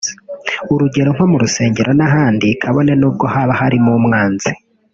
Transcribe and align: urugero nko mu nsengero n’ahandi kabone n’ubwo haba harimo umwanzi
urugero 0.73 1.09
nko 1.15 1.25
mu 1.31 1.39
nsengero 1.47 1.91
n’ahandi 1.99 2.47
kabone 2.61 2.93
n’ubwo 2.99 3.25
haba 3.33 3.53
harimo 3.61 3.89
umwanzi 3.99 4.51